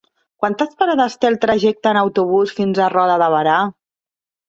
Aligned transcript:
Quantes 0.43 0.71
parades 0.79 1.17
té 1.25 1.29
el 1.33 1.37
trajecte 1.45 1.93
en 1.93 2.01
autobús 2.03 2.57
fins 2.63 2.83
a 2.83 2.91
Roda 2.99 3.23
de 3.27 3.33
Berà? 3.39 3.63